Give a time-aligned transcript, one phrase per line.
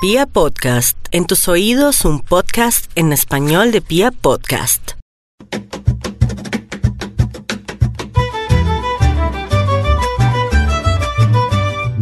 [0.00, 4.92] Pia Podcast, en tus oídos un podcast en español de Pia Podcast.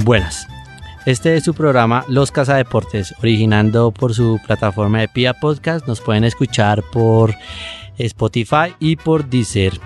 [0.05, 0.47] Buenas.
[1.07, 5.89] Este es su programa Los Cazadeportes, originando por su plataforma de Pia Podcast.
[5.89, 7.35] Nos pueden escuchar por
[7.97, 9.81] Spotify y por Deezer.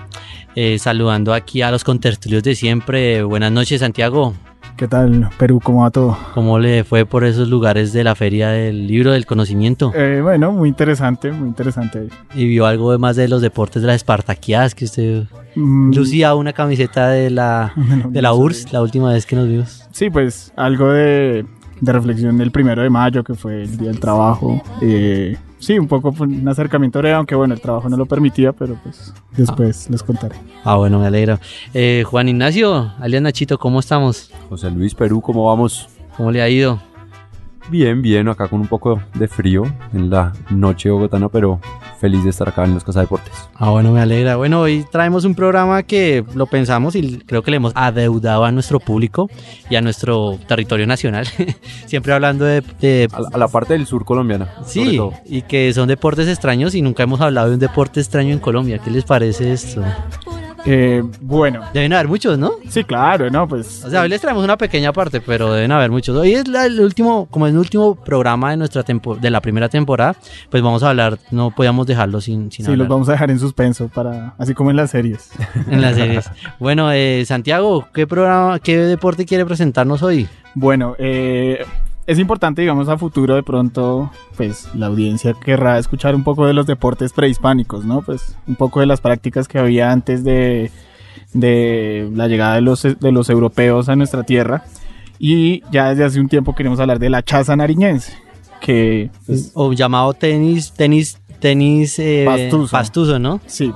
[0.55, 3.23] Eh, saludando aquí a los contertulios de siempre.
[3.23, 4.35] Buenas noches, Santiago.
[4.77, 5.59] ¿Qué tal, Perú?
[5.63, 6.17] ¿Cómo va todo?
[6.33, 9.91] ¿Cómo le fue por esos lugares de la Feria del Libro del Conocimiento?
[9.95, 12.07] Eh, bueno, muy interesante, muy interesante.
[12.33, 16.53] ¿Y vio algo más de los deportes de las Espartaquiadas que usted Mm, lucía una
[16.53, 17.73] camiseta de la,
[18.09, 19.87] de la URSS la última vez que nos vimos?
[19.91, 21.45] Sí, pues algo de,
[21.81, 24.61] de reflexión del primero de mayo, que fue el Día del Trabajo.
[24.81, 28.77] Eh, sí, un poco un acercamiento breve, aunque bueno, el trabajo no lo permitía, pero
[28.81, 30.35] pues después les contaré.
[30.63, 31.39] Ah, bueno, me alegro.
[31.73, 34.31] Eh, Juan Ignacio, alias Nachito, ¿cómo estamos?
[34.47, 35.89] José Luis Perú, ¿cómo vamos?
[36.15, 36.79] ¿Cómo le ha ido?
[37.69, 41.59] Bien, bien, acá con un poco de frío en la noche bogotana, pero
[42.01, 43.31] feliz de estar acá en Los Casa Deportes.
[43.55, 44.35] Ah, bueno, me alegra.
[44.35, 48.51] Bueno, hoy traemos un programa que lo pensamos y creo que le hemos adeudado a
[48.51, 49.29] nuestro público
[49.69, 51.27] y a nuestro territorio nacional.
[51.85, 52.61] Siempre hablando de...
[52.81, 54.49] de- A la, a la parte del sur colombiana.
[54.65, 58.39] Sí, y que son deportes extraños y nunca hemos hablado de un deporte extraño en
[58.39, 58.79] Colombia.
[58.79, 59.81] ¿Qué les parece esto?
[60.65, 62.51] Eh, bueno, Deben haber muchos, ¿no?
[62.69, 63.47] sí, claro, ¿no?
[63.47, 66.15] Pues O sea, hoy les traemos una pequeña parte, pero deben haber muchos.
[66.15, 69.41] Hoy es la- el último, como es el último programa de nuestra tempo- de la
[69.41, 70.15] primera temporada,
[70.49, 73.39] pues vamos a hablar, no podíamos dejarlo sin, sin sí, los vamos a dejar en
[73.39, 75.29] suspenso, para así como en las series.
[75.69, 76.29] en las series.
[76.59, 80.27] Bueno, eh, Santiago, ¿qué programa, qué deporte quiere presentarnos hoy?
[80.53, 81.65] Bueno, eh,
[82.11, 86.53] es importante, digamos, a futuro de pronto, pues la audiencia querrá escuchar un poco de
[86.53, 88.01] los deportes prehispánicos, ¿no?
[88.01, 90.71] Pues un poco de las prácticas que había antes de,
[91.33, 94.65] de la llegada de los, de los europeos a nuestra tierra.
[95.19, 98.13] Y ya desde hace un tiempo queremos hablar de la chaza nariñense,
[98.59, 102.71] que pues, O llamado tenis, tenis, tenis eh, Pastuso.
[102.71, 103.39] pastuso, ¿no?
[103.45, 103.71] Sí.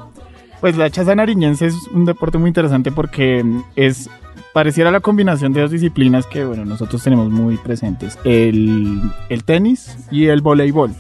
[0.60, 4.10] Pues la chaza nariñense es un deporte muy interesante porque es
[4.56, 9.98] pareciera la combinación de dos disciplinas que bueno, nosotros tenemos muy presentes, el, el tenis
[10.10, 10.94] y el voleibol.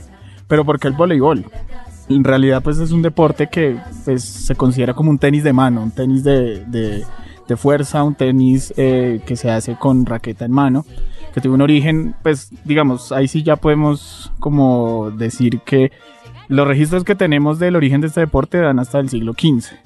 [0.49, 1.45] Pero ¿por qué el voleibol?
[2.09, 5.81] En realidad pues es un deporte que pues, se considera como un tenis de mano,
[5.83, 7.05] un tenis de, de-
[7.55, 10.85] fuerza, un tenis eh, que se hace con raqueta en mano,
[11.33, 15.93] que tiene un origen, pues digamos, ahí sí ya podemos como decir que
[16.49, 19.84] los registros que tenemos del origen de este deporte dan hasta el siglo XV.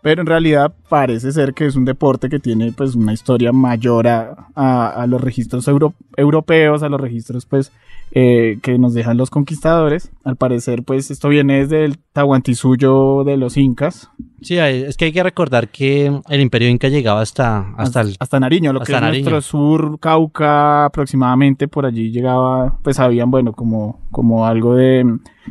[0.00, 4.06] Pero en realidad parece ser que es un deporte que tiene pues una historia mayor
[4.06, 7.72] a, a- a los registros euro- europeos, a los registros pues
[8.12, 10.10] eh, que nos dejan los conquistadores.
[10.24, 14.08] Al parecer pues esto viene desde el Tahuantinsuyo de los incas
[14.40, 18.14] Sí, es que hay que recordar que el Imperio Inca llegaba hasta, hasta el...
[18.20, 19.30] hasta Nariño, lo hasta que es Nariño.
[19.30, 25.04] nuestro sur, Cauca aproximadamente, por allí llegaba, pues habían, bueno, como, como algo de,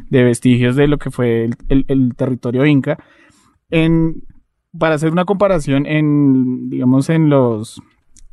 [0.09, 2.97] de vestigios de lo que fue el, el- el territorio inca.
[3.69, 4.23] En,
[4.77, 7.81] para hacer una comparación en, digamos, en los,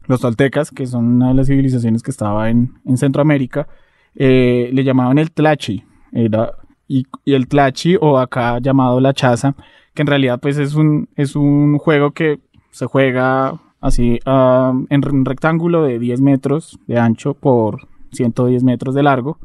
[0.06, 3.69] los toltecas, que son una de las civilizaciones que estaba en, en Centroamérica,
[4.15, 5.84] eh, le llamaban el tlachi,
[6.87, 9.54] y, el tlachi, o acá llamado la chaza,
[9.94, 12.41] que en realidad pues es un, es un juego que
[12.71, 19.03] se juega así en un rectángulo de 10 metros de ancho por 110 metros de
[19.03, 19.38] largo,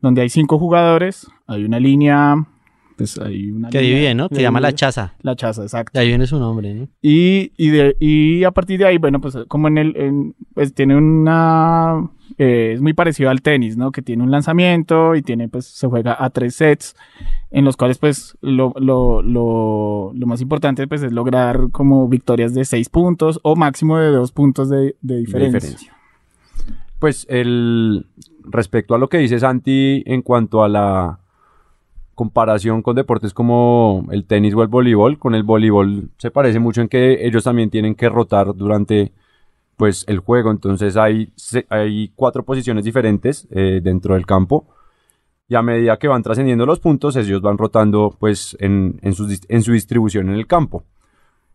[0.00, 2.46] donde hay cinco jugadores, hay una línea,
[2.96, 4.28] pues hay una que línea divide, ¿no?
[4.28, 5.14] Que se llama la chaza.
[5.22, 5.92] La chaza, exacto.
[5.98, 6.88] De ahí viene su nombre, ¿no?
[7.02, 10.72] Y, y, de, y a partir de ahí, bueno, pues como en el, en- pues
[10.74, 13.90] tiene una, eh, es muy parecido al tenis, ¿no?
[13.92, 16.94] Que tiene un lanzamiento y tiene, pues se juega a tres sets,
[17.50, 22.54] en los cuales, pues lo, lo, lo, lo más importante, pues es lograr como victorias
[22.54, 25.58] de seis puntos o máximo de dos puntos de, de De diferencia.
[25.60, 25.94] diferencia.
[26.98, 28.06] Pues el
[28.44, 31.18] respecto a lo que dice Santi en cuanto a la
[32.14, 36.80] comparación con deportes como el tenis o el voleibol, con el voleibol se parece mucho
[36.80, 39.12] en que ellos también tienen que rotar durante
[39.76, 41.32] pues el juego, entonces hay,
[41.68, 44.68] hay cuatro posiciones diferentes eh, dentro del campo.
[45.46, 49.28] Y a medida que van trascendiendo los puntos ellos van rotando pues en, en su,
[49.48, 50.84] en su distribución en el campo.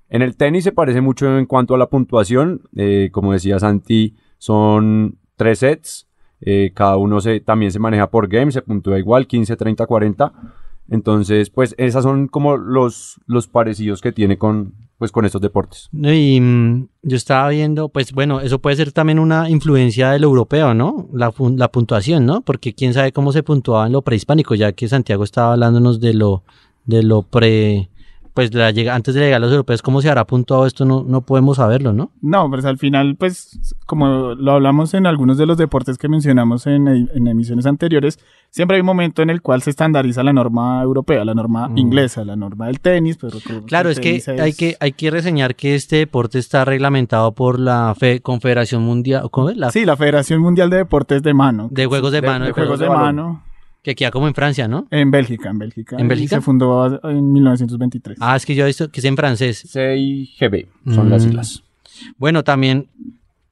[0.09, 4.15] En el tenis se parece mucho en cuanto a la puntuación, eh, como decía Santi,
[4.38, 6.08] son tres sets,
[6.41, 10.33] eh, cada uno se, también se maneja por game, se puntúa igual, 15, 30, 40.
[10.91, 15.89] Entonces, pues esas son como los, los parecidos que tiene con, pues, con estos deportes.
[15.94, 20.74] Y mm, yo estaba viendo, pues bueno, eso puede ser también una influencia del europeo,
[20.74, 21.07] ¿no?
[21.13, 22.42] La, la puntuación, ¿no?
[22.42, 26.15] Porque quién sabe cómo se puntuaba en lo prehispánico, ya que Santiago estaba hablándonos de
[26.15, 26.44] lo,
[26.85, 27.89] de lo pre,
[28.33, 31.03] pues la llega, antes de llegar a los europeos, cómo se hará puntuado esto, no,
[31.07, 32.11] no podemos saberlo, ¿no?
[32.21, 36.65] No, pues al final, pues como lo hablamos en algunos de los deportes que mencionamos
[36.67, 40.81] en, en emisiones anteriores, siempre hay un momento en el cual se estandariza la norma
[40.83, 41.77] europea, la norma Mm.
[41.77, 43.17] inglesa, la norma del tenis.
[43.17, 47.59] Pero Claro, es que hay que hay que reseñar que este deporte está reglamentado por
[47.59, 49.57] la Fe- Confederación Mundial, ¿cómo es?
[49.57, 51.67] La Sí, la Federación Mundial de Deportes de Mano.
[51.71, 53.43] de juegos de, mano, de de juegos de mano.
[53.81, 54.87] Que queda como en Francia, ¿no?
[54.91, 55.95] En Bélgica, en Bélgica.
[55.97, 56.35] ¿En Y Bélgica?
[56.37, 58.17] se fundó en 1923.
[58.21, 59.63] Ah, es que yo he visto que es en francés.
[59.71, 61.09] CIGB son Mm.
[61.09, 61.63] las siglas.
[62.17, 62.87] Bueno, también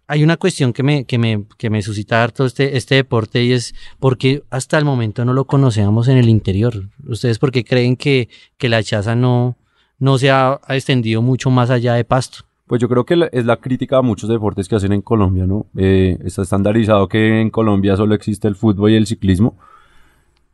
[0.08, 3.52] hay una cuestión que me, que me, que me suscita harto este, este deporte y
[3.52, 6.74] es porque hasta el momento no lo conocíamos en el interior.
[7.08, 9.58] ¿Ustedes por qué creen que, que la chaza no,
[10.00, 12.40] no se ha, ha extendido mucho más allá de Pasto?
[12.68, 15.46] Pues yo creo que la- es la crítica a muchos deportes que hacen en Colombia,
[15.48, 15.68] ¿no?
[15.78, 19.58] Eh, está estandarizado que en Colombia solo existe el fútbol y el ciclismo.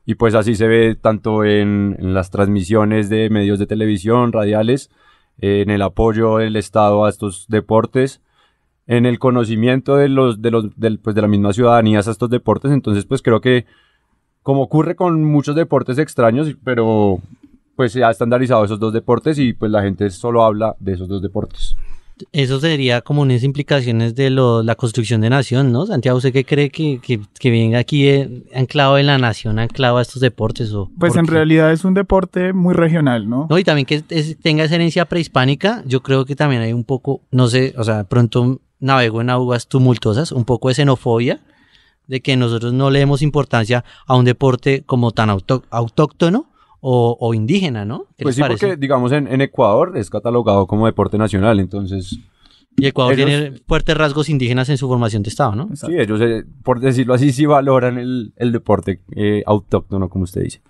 [0.06, 4.90] Y pues así se ve tanto en, las transmisiones de medios de televisión, radiales,
[5.40, 8.22] en el apoyo del Estado a estos deportes,
[8.86, 10.66] en el conocimiento de los, de los,
[11.02, 12.72] pues de la misma ciudadanía a estos deportes.
[12.72, 13.66] Entonces, pues creo que
[14.42, 17.20] como ocurre con muchos deportes extraños, pero
[17.76, 21.08] pues se ha estandarizado esos dos deportes y pues la gente solo habla de esos
[21.08, 21.76] dos deportes.
[22.32, 25.86] Eso sería como unas implicaciones de lo- la construcción de nación, ¿no?
[25.88, 29.98] Santiago, ¿usted qué cree que, que, que venga aquí eh, anclado en la nación, anclado
[29.98, 30.72] a estos deportes?
[30.74, 31.32] O, Pues en qué?
[31.32, 33.48] realidad es un deporte muy regional, ¿no?
[33.50, 36.84] No, y también que es- tenga esa herencia prehispánica, yo creo que también hay un
[36.84, 41.40] poco, no sé, o sea, pronto navego en aguas tumultuosas, un poco de xenofobia,
[42.08, 46.46] de que nosotros no le demos importancia a un deporte como tan auto- autóctono
[46.86, 48.08] o, o indígena, ¿no?
[48.18, 48.68] ¿Qué Pues sí, parece?
[48.68, 52.20] porque digamos en, en Ecuador es catalogado como deporte nacional, entonces
[52.76, 55.70] Y Ecuador ellos- tiene fuertes rasgos indígenas en su formación de Estado, ¿no?
[55.76, 60.42] Sí, ellos, eh, por decirlo así, sí valoran el, el deporte eh, autóctono, como usted
[60.42, 60.62] dice.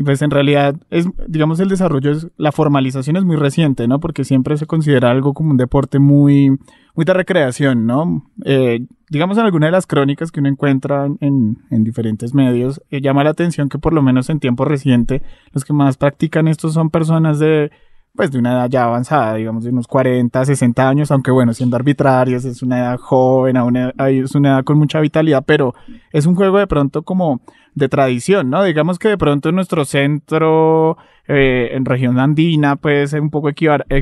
[0.00, 4.00] Y pues en realidad, es, digamos, el desarrollo, es, la formalización es muy reciente, ¿no?
[4.00, 6.48] Porque siempre se considera algo como un deporte muy,
[6.94, 8.24] muy de recreación, ¿no?
[8.46, 13.02] Eh, digamos, en alguna de las crónicas que uno encuentra en, en diferentes medios, eh,
[13.02, 15.20] llama la atención que por lo menos en tiempo reciente,
[15.52, 17.70] los que más practican esto son personas de,
[18.14, 21.76] pues, de una edad ya avanzada, digamos, de unos 40, 60 años, aunque bueno, siendo
[21.76, 25.74] arbitrarios, es una edad joven, aún es una edad con mucha vitalidad, pero
[26.10, 27.42] es un juego de pronto como
[27.74, 28.62] de tradición, ¿no?
[28.64, 30.96] Digamos que de pronto en nuestro centro,
[31.32, 33.48] eh, en región andina, pues es un poco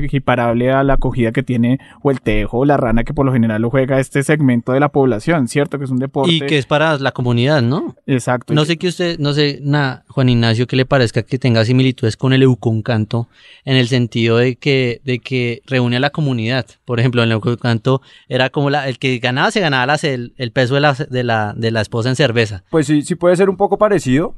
[0.03, 3.33] equiparable a la acogida que tiene o el tejo o la rana, que por lo
[3.33, 5.77] general lo juega este segmento de la población, ¿cierto?
[5.77, 6.31] Que es un deporte.
[6.31, 7.95] Y que es para la comunidad, ¿no?
[8.07, 8.53] Exacto.
[8.53, 12.17] No sé que usted, no sé, nada, Juan Ignacio, que le parezca que tenga similitudes
[12.17, 13.27] con el Euconcanto
[13.65, 16.65] en el sentido de que, de que reúne a la comunidad.
[16.85, 20.33] Por ejemplo, en el Euconcanto era como la, el que ganaba, se ganaba las- el,
[20.37, 22.63] el peso de la, de, la, de la esposa en cerveza.
[22.69, 24.33] Pues sí, sí puede ser un poco parecido,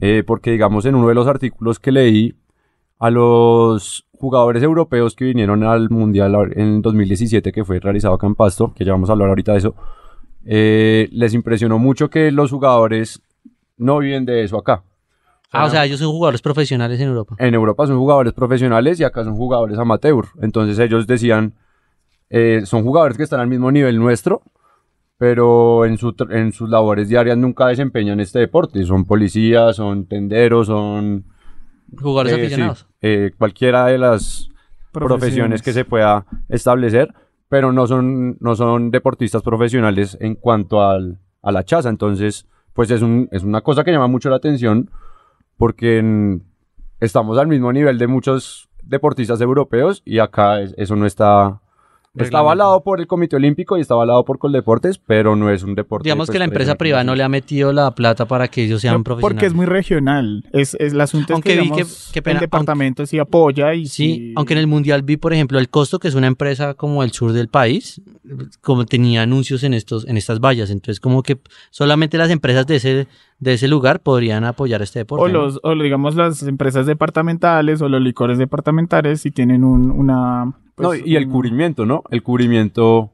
[0.00, 2.34] eh, porque digamos en uno de los artículos que leí,
[2.98, 8.34] a los jugadores europeos que vinieron al Mundial en 2017, que fue realizado acá en
[8.34, 9.74] Pasto, que ya vamos a hablar ahorita de eso,
[10.44, 13.22] eh, les impresionó mucho que los jugadores
[13.78, 14.82] no viven de eso acá.
[15.52, 17.34] Ah, o sea, ellos son jugadores profesionales en Europa.
[17.38, 20.26] En Europa son jugadores profesionales y acá son jugadores amateur.
[20.40, 21.54] Entonces ellos decían,
[22.28, 24.42] eh, son jugadores que están al mismo nivel nuestro,
[25.20, 28.82] pero en, su en sus labores diarias nunca desempeñan este deporte.
[28.84, 31.26] Son policías, son tenderos, son...
[31.94, 32.86] Jugadores eh, sí, aficionados.
[33.02, 34.48] eh, cualquiera de las
[34.92, 37.12] profesiones que se pueda establecer,
[37.50, 41.90] pero no son, no son deportistas profesionales en cuanto al, a la chaza.
[41.90, 44.90] Entonces, pues es, un, es una cosa que llama mucho la atención
[45.58, 46.44] porque en-
[46.98, 51.60] estamos al mismo nivel de muchos deportistas europeos y acá es- eso no está...
[52.18, 55.76] Está avalado por el Comité Olímpico y está avalado por Coldeportes, pero no es un
[55.76, 56.04] deporte.
[56.08, 58.80] Digamos pues, que la empresa privada no le ha metido la plata para que ellos
[58.80, 59.34] sean No, profesionales.
[59.34, 60.44] Porque es muy regional.
[60.52, 63.74] Es, es el asunto Aunque es que, vi que- digamos, pena, el departamento sí apoya
[63.74, 66.74] y Sí, aunque en el Mundial vi, por ejemplo, el Costo, que es una empresa
[66.74, 68.02] como el sur del país,
[68.60, 70.70] como tenía anuncios en estos, en estas vallas.
[70.70, 71.38] Entonces, como que
[71.70, 73.06] solamente las empresas de ese,
[73.40, 75.24] de ese lugar podrían apoyar este deporte.
[75.24, 75.42] O, ¿no?
[75.44, 80.52] los, o digamos las empresas departamentales o los licores departamentales si tienen un, una...
[80.74, 82.02] pues, no, y el un- cubrimiento, ¿no?
[82.10, 83.10] El cubrimiento.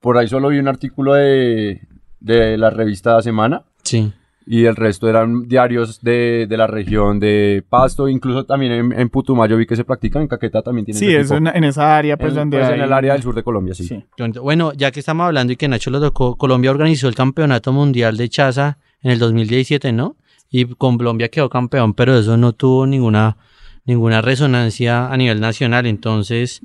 [0.00, 1.80] Por ahí solo vi un artículo de,
[2.20, 4.12] de la revista Semana Sí.
[4.46, 9.08] y el resto eran diarios de, de la región de Pasto, incluso también en, en
[9.08, 12.16] Putumayo vi que se practican, en Caquetá también tienen Sí, es una- en esa área
[12.18, 12.78] pues en, donde pues, hay...
[12.78, 13.84] en el área del sur de Colombia, sí.
[13.84, 14.04] Sí.
[14.40, 18.16] Bueno, ya que estamos hablando y que Nacho lo tocó, Colombia organizó el Campeonato Mundial
[18.18, 20.16] de Chaza en el 2017, ¿no?
[20.50, 23.36] Y con Colombia quedó campeón, pero eso no tuvo ninguna,
[23.84, 25.86] ninguna resonancia a nivel nacional.
[25.86, 26.60] Entonces,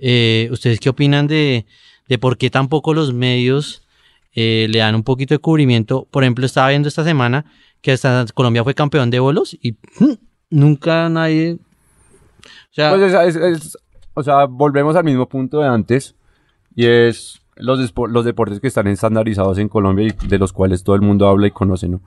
[0.00, 1.66] eh, ¿ustedes qué opinan de,
[2.08, 3.82] de por qué tampoco los medios
[4.34, 6.08] eh, le dan un poquito de cubrimiento?
[6.10, 7.44] Por ejemplo, estaba viendo esta semana
[7.80, 10.16] que hasta Colombia fue campeón de bolos y ¡pum!
[10.50, 11.58] nunca nadie
[12.42, 13.78] O sea, Pues es- es- es-
[14.14, 16.14] o sea, volvemos al mismo punto de antes
[16.74, 20.96] y es los, los deportes que están estandarizados en Colombia y de los cuales todo
[20.96, 22.00] el mundo habla y conoce, ¿no?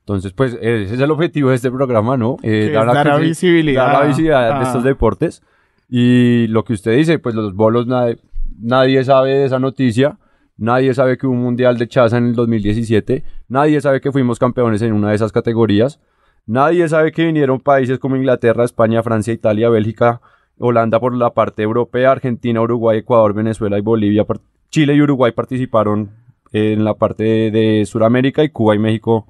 [0.00, 2.36] Entonces, pues ese es el objetivo de este programa, ¿no?
[2.42, 5.42] Eh, Que es dar visibilidad dar la visibilidad de a- estos deportes.
[5.88, 8.18] Y lo que usted dice, pues los bolos, nadie,
[8.58, 10.18] nadie sabe de esa noticia.
[10.56, 13.24] Nadie sabe que hubo un mundial de chaza en el 2017.
[13.48, 16.00] Nadie sabe que fuimos campeones en una de esas categorías.
[16.46, 20.20] Nadie sabe que vinieron países como Inglaterra, España, Francia, Italia, Bélgica,
[20.58, 24.24] Holanda por la parte europea, Argentina, Uruguay, Ecuador, Venezuela y Bolivia.
[24.72, 26.10] Chile y Uruguay participaron
[26.52, 29.26] en la parte de, de Sudamérica y Cuba y México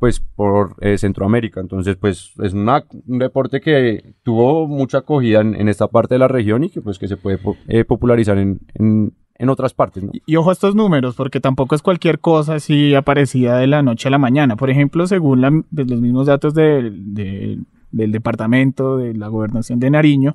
[0.00, 1.60] pues por eh, Centroamérica.
[1.60, 6.28] Entonces, pues es una- un deporte que tuvo mucha acogida en, esta parte de la
[6.28, 9.14] región y que pues que se puede eh, popularizar en, en-
[9.48, 10.02] otras partes.
[10.26, 14.08] Y, ojo a estos números, porque tampoco es cualquier cosa así aparecida de la noche
[14.08, 14.56] a la mañana.
[14.56, 17.58] Por ejemplo, según la- de los mismos datos del- de-
[17.90, 20.34] del departamento de la gobernación de Nariño,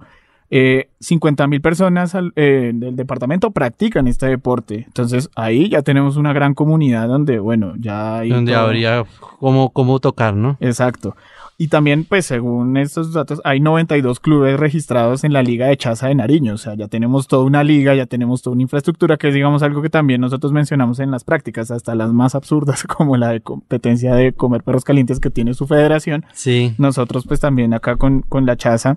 [0.52, 4.84] eh, 50 mil personas al- eh, del departamento practican este deporte.
[4.88, 9.04] Entonces ahí ya tenemos una gran comunidad donde, bueno, ya hay donde todo- habría
[9.40, 10.58] cómo, cómo tocar, ¿no?
[10.60, 11.16] Exacto.
[11.62, 16.08] Y también, pues, según estos datos, hay 92 clubes registrados en la Liga de Chaza
[16.08, 16.54] de Nariño.
[16.54, 19.62] O sea, ya tenemos toda una liga, ya tenemos toda una infraestructura, que es, digamos,
[19.62, 23.42] algo que también nosotros mencionamos en las prácticas, hasta las más absurdas, como la de
[23.42, 26.24] competencia de comer perros calientes que tiene su federación.
[26.32, 26.76] Sí.
[26.78, 28.96] Nosotros, pues, también acá con, con la Chaza,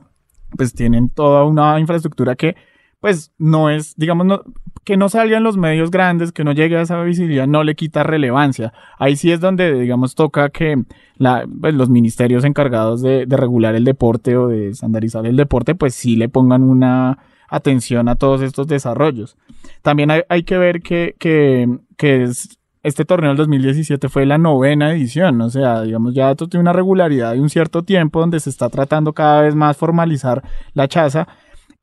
[0.56, 2.56] pues, tienen toda una infraestructura que,
[3.00, 4.42] pues, no es, digamos,
[4.84, 7.74] que no salga en los medios grandes, que no llegue a esa visibilidad, no le
[7.74, 8.72] quita relevancia.
[8.98, 10.82] Ahí sí es donde, digamos, toca que
[11.60, 16.16] pues, los ministerios encargados de, regular el deporte o de estandarizar el deporte, pues sí
[16.16, 17.18] le pongan una
[17.48, 19.36] atención a todos estos desarrollos.
[19.82, 25.40] También hay, que ver que, que es, este torneo del 2017 fue la novena edición,
[25.40, 28.68] o sea, digamos, ya esto tiene una regularidad de un cierto tiempo donde se está
[28.68, 30.42] tratando cada vez más formalizar
[30.74, 31.28] la chaza.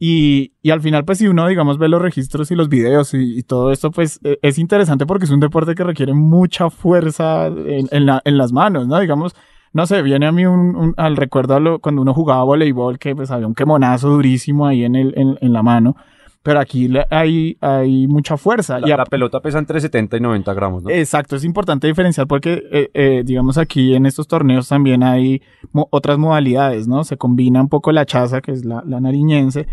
[0.02, 3.38] Y, y al final, pues si uno, digamos, ve los registros y los videos y,
[3.38, 7.48] y todo esto, pues eh, es interesante porque es un deporte que requiere mucha fuerza
[7.48, 8.98] en, en, la- en las manos, ¿no?
[9.00, 9.36] Digamos,
[9.74, 13.14] no sé, viene a mí un, un- al recuerdo lo- cuando uno jugaba voleibol, que
[13.14, 15.98] pues había un quemonazo durísimo ahí en, el, en, en la mano,
[16.44, 18.80] pero aquí hay, hay mucha fuerza.
[18.80, 20.90] La, y a- la pelota pesa entre 70 y 90 gramos, ¿no?
[20.90, 25.42] Exacto, es importante diferenciar porque, eh, eh, digamos, aquí en estos torneos también hay
[25.74, 27.04] mo- otras modalidades, ¿no?
[27.04, 29.68] Se combina un poco la chaza, que es la, la nariñense.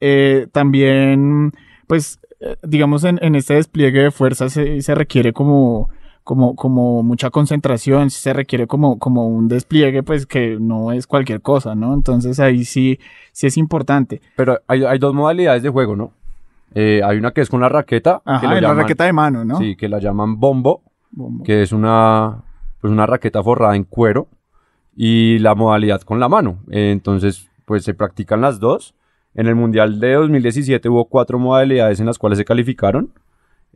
[0.00, 1.52] Eh, también,
[1.86, 5.88] pues, eh, digamos, en, en este despliegue de fuerza se, se requiere como,
[6.24, 11.40] como, como mucha concentración, se requiere como, como un despliegue, pues, que no es cualquier
[11.42, 11.92] cosa, ¿no?
[11.94, 12.98] Entonces ahí sí,
[13.32, 14.20] sí es importante.
[14.36, 16.12] Pero hay, hay dos modalidades de juego, ¿no?
[16.74, 18.22] Eh, hay una que es con la raqueta.
[18.24, 19.58] que Ajá, en la llaman- raqueta de mano, ¿no?
[19.58, 20.82] Sí, que la llaman bombo.
[21.16, 21.44] Bombo.
[21.44, 22.42] que es una,
[22.80, 24.26] pues una raqueta forrada en cuero
[24.96, 26.58] y la modalidad con la mano.
[26.70, 28.94] Eh, entonces, pues se practican las dos.
[29.34, 33.12] En el Mundial de 2017 hubo cuatro modalidades en las cuales se calificaron.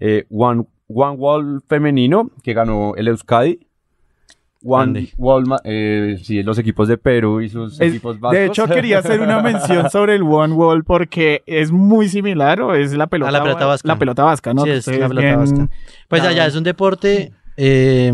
[0.01, 3.61] Eh, one, one Wall femenino, que ganó el Euskadi.
[4.65, 5.09] One.
[5.19, 8.37] Wall, eh, sí, los equipos de Perú y sus Es- equipos vascos.
[8.39, 12.75] de hecho, quería hacer una mención sobre el One Wall porque es muy similar o
[12.75, 13.87] es la pelota, A la pelota vasca.
[13.89, 14.65] La pelota vasca, ¿no?
[14.65, 15.69] Sí, es la pelota bien- vasca.
[16.09, 18.13] Pues allá es un deporte, eh,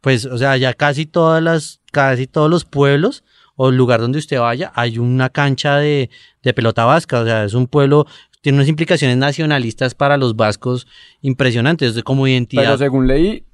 [0.00, 3.22] pues, o sea, ya casi todas las, casi todos los pueblos
[3.56, 6.08] o el lugar donde usted vaya, hay una cancha de,
[6.42, 7.20] de pelota vasca.
[7.20, 8.06] O sea, es un pueblo,
[8.46, 10.86] tiene unas implicaciones nacionalistas para los vascos
[11.20, 12.78] impresionantes, de como Pero identidad.
[12.78, 13.44] según leí,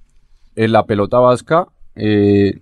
[0.54, 2.60] eh, la pelota vasca eh,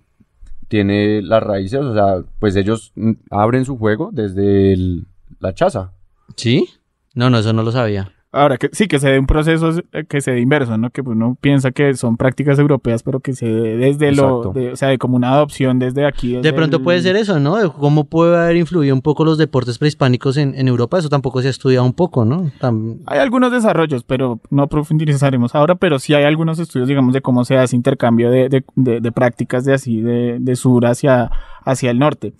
[0.68, 2.92] tiene las raíces, o sea, pues ellos
[3.32, 5.08] abren su juego desde el-
[5.40, 5.92] la chaza.
[6.36, 6.68] ¿Sí?
[7.14, 8.12] No, no, eso no lo sabía.
[8.32, 10.90] Ahora, que sí, que se dé un proceso eh, que se dé inverso, ¿no?
[10.90, 14.76] Que uno piensa que son prácticas europeas, pero que se dé desde lo, de- o
[14.76, 16.36] sea, de como una adopción desde aquí.
[16.36, 17.56] De pronto el- puede ser eso, ¿no?
[17.56, 20.98] De ¿Cómo puede haber influido un poco los deportes prehispánicos en, en Europa?
[20.98, 22.52] Eso tampoco se ha estudiado un poco, ¿no?
[22.60, 27.22] Tam- Hay algunos desarrollos, pero no profundizaremos ahora, pero sí hay algunos estudios, digamos, de
[27.22, 31.30] cómo se hace intercambio de, de- de- de prácticas de así, de, de sur hacia,
[31.64, 32.34] hacia el norte.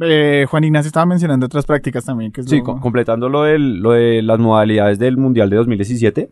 [0.00, 3.78] Eh, Juan Ignacio estaba mencionando otras prácticas también, que es Sí, lo- completando lo, del-
[3.80, 6.30] lo de las modalidades del Mundial de 2017,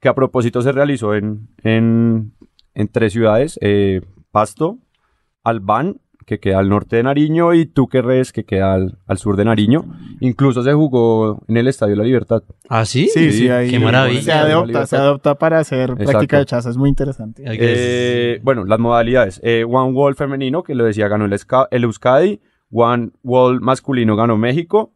[0.00, 2.32] que a propósito se realizó en, en,
[2.74, 4.00] en tres ciudades, eh,
[4.30, 4.78] Pasto,
[5.44, 9.44] Albán, que queda al norte de Nariño, y Túquerres, que queda al, al sur de
[9.44, 9.84] Nariño.
[10.20, 12.44] Incluso se jugó en el Estadio La Libertad.
[12.68, 13.08] ¿Ah, sí?
[13.12, 14.22] Sí, sí, ahí Qué maravilla.
[14.22, 16.10] se adopta, se adopta para hacer Exacto.
[16.12, 17.42] práctica de chaza, es muy interesante.
[17.44, 19.40] Eh, bueno, las modalidades.
[19.42, 21.36] Eh, One Wall femenino, que lo decía, ganó el,
[21.72, 22.40] el Euskadi.
[22.72, 24.92] One Wall masculino ganó México.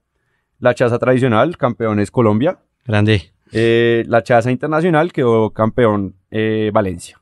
[0.58, 2.58] La chaza tradicional, campeón es Colombia.
[2.84, 3.30] Grande.
[3.52, 7.20] Eh, la chaza internacional quedó campeón eh, Valencia.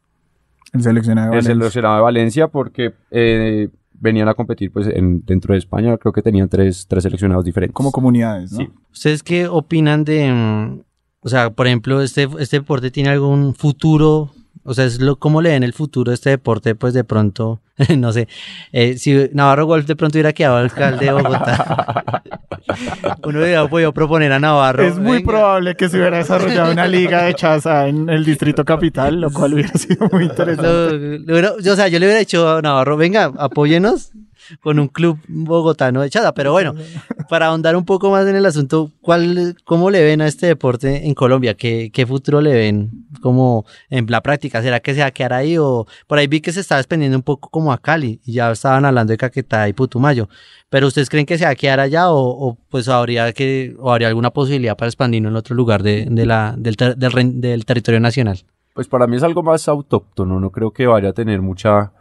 [0.72, 1.32] El seleccionado.
[1.32, 1.54] de El Valencia.
[1.54, 6.22] seleccionado de Valencia porque eh, venían a competir pues en, dentro de España, creo que
[6.22, 7.74] tenían tres, tres seleccionados diferentes.
[7.74, 8.58] Como comunidades, ¿no?
[8.58, 8.68] Sí.
[8.92, 10.80] ¿Ustedes qué opinan de, mm,
[11.20, 14.30] o sea, por ejemplo, este, este deporte tiene algún futuro?
[14.64, 16.74] O sea, es lo, ¿cómo le ven el futuro a este deporte?
[16.74, 17.60] Pues de pronto,
[17.98, 18.28] no sé,
[18.72, 22.22] eh, si Navarro Golf de pronto hubiera quedado alcalde de Bogotá,
[23.24, 24.82] uno hubiera podido proponer a Navarro.
[24.82, 25.30] Es muy venga.
[25.32, 29.54] probable que se hubiera desarrollado una liga de chaza en el distrito capital, lo cual
[29.54, 30.64] hubiera sido muy interesante.
[30.68, 34.12] Lo- lo hubiera- yo, o sea, yo le hubiera dicho a Navarro, venga, apóyenos
[34.60, 36.32] con un club bogotano de chada.
[36.34, 36.74] Pero bueno,
[37.28, 41.06] para ahondar un poco más en el asunto, ¿cuál, ¿cómo le ven a este deporte
[41.06, 41.54] en Colombia?
[41.54, 44.62] ¿Qué, qué futuro le ven como en la práctica?
[44.62, 45.56] ¿Será que se va a quedar ahí?
[45.58, 48.50] O por ahí vi que se estaba expandiendo un poco como a Cali y ya
[48.50, 50.28] estaban hablando de Caquetá y Putumayo.
[50.70, 53.92] ¿Pero ustedes creen que se va a quedar allá o, o, pues habría que o
[53.92, 57.40] habría alguna posibilidad para expandirlo en otro lugar de, de la, del, ter- del ren-
[57.40, 58.44] del territorio nacional?
[58.74, 61.92] Pues para mí es algo más autóctono, no creo que vaya a tener mucha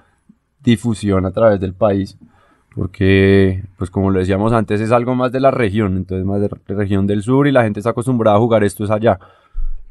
[0.63, 2.17] difusión a través del país,
[2.75, 6.49] porque, pues como lo decíamos antes, es algo más de la región, entonces más de
[6.49, 9.19] la región del sur y la gente está acostumbrada a jugar esto es allá.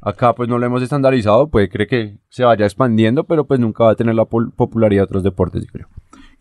[0.00, 3.84] Acá pues no lo hemos estandarizado, puede creer que se vaya expandiendo, pero pues nunca
[3.84, 5.86] va a tener la popularidad de otros deportes, yo creo.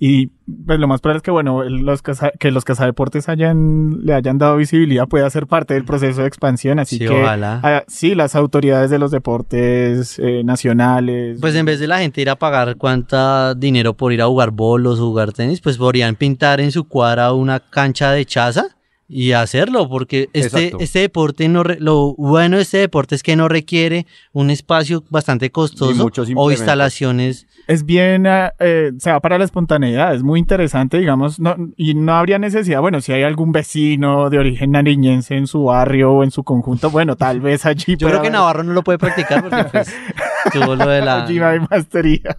[0.04, 0.32] Y
[0.66, 4.58] pues lo más probable es que, bueno, los que los cazadeportes hayan, le hayan dado
[4.58, 8.90] visibilidad pueda ser parte del proceso de expansión, así Sí, que ah, sí, las autoridades
[8.90, 11.38] de los deportes eh, nacionales.
[11.40, 14.50] Pues en vez de la gente ir a pagar cuánta dinero por ir a jugar
[14.50, 18.76] bolos o jugar tenis, pues podrían pintar en su cuadra una cancha de chaza
[19.14, 20.78] y hacerlo, porque este, Exacto.
[20.84, 25.04] este deporte no re- lo bueno de este deporte es que no requiere un espacio
[25.10, 27.46] bastante costoso o instalaciones.
[27.68, 31.94] es bien, ah, eh, se va para la espontaneidad, es muy interesante, digamos, no, y
[31.94, 36.24] no habría necesidad, bueno, si hay algún vecino de origen nariñense en su barrio o
[36.24, 39.42] en su conjunto, bueno, tal vez allí Yo creo que Navarro no lo puede practicar
[39.44, 39.94] porque pues
[40.54, 41.24] tuvo lo de la...
[41.26, 42.38] Allí hay mastería.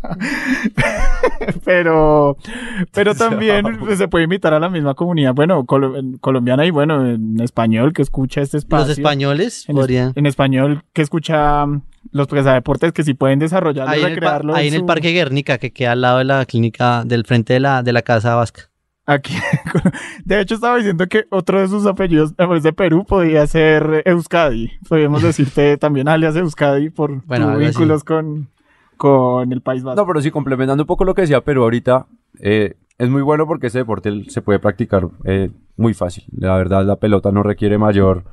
[1.65, 2.37] pero,
[2.93, 6.71] pero también pues, se puede invitar a la misma comunidad, bueno, colo- en- colombiana y
[6.71, 8.89] bueno, en español que escucha este espacio.
[8.89, 10.13] Los españoles en, podrían...
[10.15, 14.55] en español que escucha mm, los deportes que sí pueden desarrollarlo y en recrearlo.
[14.55, 17.61] ahí en el Parque Guernica, que queda al lado de la clínica, del frente de
[17.61, 18.69] la, de la Casa Vasca.
[19.05, 19.35] Aquí.
[20.25, 24.03] De hecho, estaba diciendo que otro de sus apellidos en vez de Perú podía ser
[24.07, 24.71] Euskadi.
[24.89, 28.49] Podríamos decirte también alias Euskadi por Bueno, tus vínculos con,
[28.97, 30.01] con el País Vasco.
[30.01, 32.07] No, pero sí, complementando un poco lo que decía Perú ahorita,
[32.41, 36.25] eh, es muy bueno porque este deporte se puede practicar eh, muy fácil.
[36.37, 38.25] La verdad, la pelota no requiere mayor...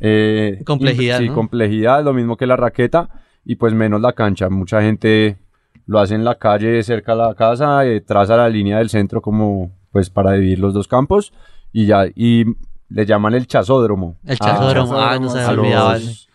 [0.00, 1.34] eh, Complejidad, Sí, ¿no?
[1.34, 3.08] complejidad, lo mismo que la raqueta
[3.44, 4.48] y pues menos la cancha.
[4.48, 5.38] Mucha gente
[5.86, 9.22] lo hace en la calle cerca a la casa, eh, traza la línea del centro
[9.22, 11.32] como pues para dividir los dos campos
[11.72, 12.44] y ya, y
[12.90, 14.16] le llaman el chazódromo.
[14.24, 15.94] El chazódromo, ah, no se a me olvidaba.
[15.94, 16.28] los,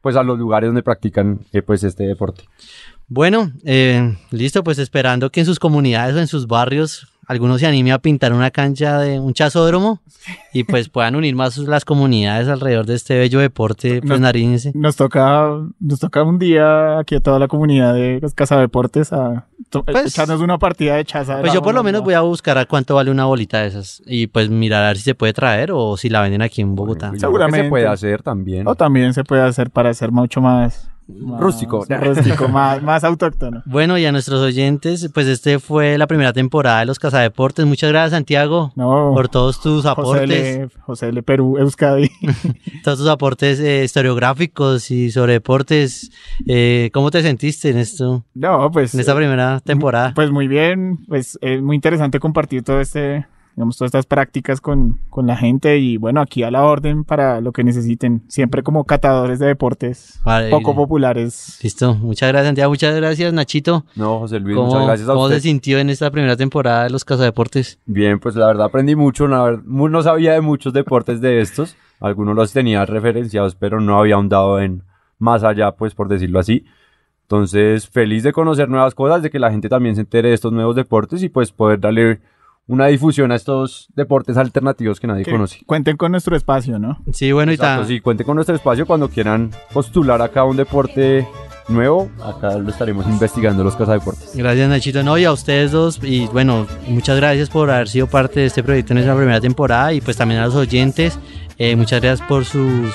[0.00, 2.44] pues a los lugares donde practican eh, pues este deporte.
[3.14, 7.66] Bueno, eh, listo, pues esperando que en sus comunidades o en sus barrios alguno se
[7.66, 10.00] anime a pintar una cancha de un chazódromo
[10.54, 14.72] y pues puedan unir más las comunidades alrededor de este bello deporte pues, No- nariñense.
[14.74, 15.46] Nos toca,
[15.78, 19.46] nos toca un día aquí a toda la comunidad de los cazadeportes a
[19.84, 21.38] Pues- echarnos una partida de chaza.
[21.42, 24.02] Pues yo por lo menos voy a buscar a cuánto vale una bolita de esas
[24.06, 26.74] y pues mirar a ver si se puede traer o si la venden aquí en
[26.74, 27.12] Bogotá.
[27.18, 27.64] Seguramente.
[27.66, 28.66] se puede hacer también.
[28.66, 30.88] O también se puede hacer para ser mucho más...
[31.08, 31.84] más Rústico.
[31.88, 33.62] Rústico, más, más autóctono.
[33.66, 37.66] Bueno, y a nuestros oyentes, pues este fue la primera temporada de los Cazadeportes.
[37.66, 40.56] Muchas gracias, Santiago, No, por todos tus José aportes.
[40.56, 41.22] L, José L.
[41.22, 42.10] Perú, Euskadi.
[42.84, 46.10] todos tus aportes eh, historiográficos y sobre deportes.
[46.46, 48.94] Eh, ¿Cómo te sentiste en esto, No, pues...
[48.94, 50.12] en esta primera temporada?
[50.14, 54.98] Pues muy bien, pues es muy interesante compartir todo este, digamos, todas estas prácticas con,
[55.10, 58.84] con la gente y bueno, aquí a la orden para lo que necesiten, siempre como
[58.84, 61.58] catadores de deportes Vale, poco populares.
[61.62, 62.70] Listo, muchas gracias, Santiago.
[62.70, 63.84] Muchas gracias, Nachito.
[63.96, 65.36] No, José Luis, ¿Cómo, muchas gracias a cómo usted.
[65.36, 67.78] se sintió en esta primera temporada de los Cazadeportes?
[67.86, 71.40] Bien, pues la verdad aprendí mucho, la ver- mu- no sabía de muchos deportes de
[71.40, 74.82] estos, algunos los tenía referenciados, pero no había ahondado en
[75.18, 76.64] más allá, pues por decirlo así.
[77.24, 80.52] Entonces, feliz de conocer nuevas cosas, de que la gente también se entere de estos
[80.52, 82.20] nuevos deportes y pues poder darle
[82.68, 85.60] una difusión a estos deportes alternativos que nadie Que conoce.
[85.66, 87.02] cuenten con nuestro espacio, ¿no?
[87.12, 90.56] Sí, bueno, y Exacto, ta- sí, cuente con nuestro espacio cuando quieran postular acá un
[90.56, 91.26] deporte
[91.68, 94.34] nuevo, acá lo estaremos investigando los cazadeportes.
[94.34, 98.40] Gracias Nachito, no, y a ustedes dos, y bueno, muchas gracias por haber sido parte
[98.40, 101.18] de este proyecto en esta primera temporada y pues también a los oyentes,
[101.58, 102.94] eh, muchas gracias por sus-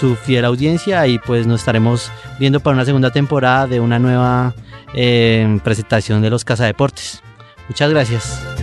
[0.00, 4.54] su fiel audiencia y pues nos estaremos viendo para una segunda temporada de una nueva
[4.94, 7.20] eh, presentación de los Cazadeportes.
[7.68, 8.57] Muchas gracias.